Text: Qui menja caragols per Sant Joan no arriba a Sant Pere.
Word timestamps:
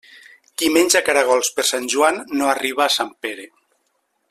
Qui 0.61 0.69
menja 0.77 1.01
caragols 1.09 1.51
per 1.59 1.67
Sant 1.73 1.85
Joan 1.95 2.19
no 2.41 2.49
arriba 2.55 2.85
a 2.87 2.91
Sant 2.95 3.13
Pere. 3.27 3.47